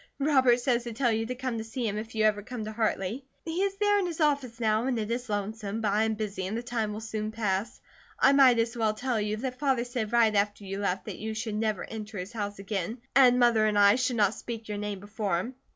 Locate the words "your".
14.67-14.79